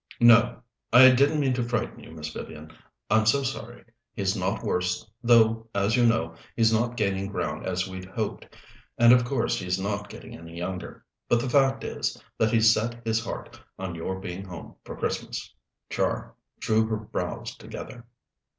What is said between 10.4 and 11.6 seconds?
younger. But the